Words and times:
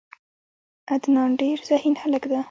عدنان 0.91 1.31
ډیر 1.41 1.57
ذهین 1.69 1.95
هلک 2.01 2.23
ده. 2.31 2.39